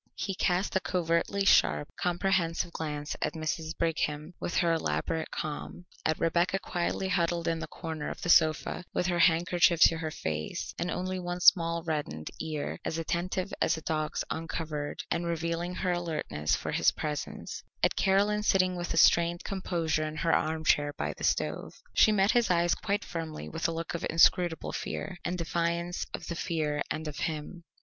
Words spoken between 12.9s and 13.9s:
attentive as a